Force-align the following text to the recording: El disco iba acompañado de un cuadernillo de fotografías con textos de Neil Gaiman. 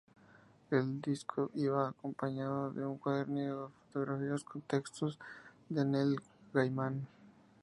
El 0.71 0.99
disco 0.99 1.51
iba 1.53 1.87
acompañado 1.89 2.71
de 2.71 2.83
un 2.83 2.97
cuadernillo 2.97 3.67
de 3.67 3.73
fotografías 3.93 4.43
con 4.43 4.63
textos 4.63 5.19
de 5.69 5.85
Neil 5.85 6.19
Gaiman. 6.55 7.07